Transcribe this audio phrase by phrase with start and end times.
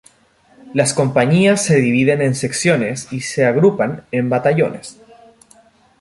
[0.73, 4.99] Las compañías se dividen en secciones y se agrupan en batallones.